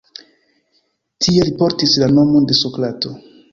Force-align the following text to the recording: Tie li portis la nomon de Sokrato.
Tie 1.25 1.45
li 1.49 1.53
portis 1.61 1.95
la 2.05 2.09
nomon 2.17 2.51
de 2.53 2.61
Sokrato. 2.65 3.17